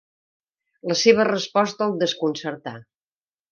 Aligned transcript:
La 0.91 0.97
seva 1.01 1.27
resposta 1.29 1.87
el 1.89 1.95
desconcertà. 2.05 2.77